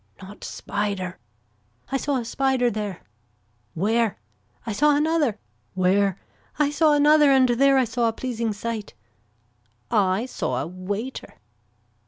Not 0.19 0.43
spider. 0.43 1.19
I 1.91 1.97
saw 1.97 2.15
a 2.17 2.25
spider 2.25 2.71
there. 2.71 3.03
Where. 3.75 4.17
I 4.65 4.73
saw 4.73 4.95
another. 4.95 5.37
Where. 5.75 6.19
I 6.57 6.71
saw 6.71 6.93
another 6.93 7.29
and 7.29 7.49
there 7.49 7.77
I 7.77 7.83
saw 7.85 8.07
a 8.07 8.11
pleasing 8.13 8.51
sight. 8.51 8.95
I 9.91 10.25
saw 10.25 10.59
a 10.59 10.65
waiter. 10.65 11.35